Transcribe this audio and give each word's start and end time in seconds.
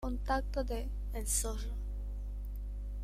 Contacto 0.03 0.63
de 0.63 0.89
"el 1.13 1.27
Zorro". 1.27 1.75